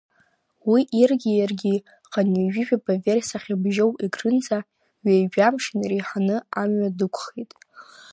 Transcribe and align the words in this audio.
Уи 0.71 0.81
иргьы 1.01 1.31
иаргьы, 1.35 1.75
хынҩажәижәаба 2.11 2.93
верс 3.03 3.29
ахьыбжьоу 3.37 3.91
Егрынӡа, 4.05 4.57
ҩеижәамш 5.05 5.63
инареиҳаны 5.73 6.37
амҩа 6.61 6.89
дықәхеит. 6.97 7.51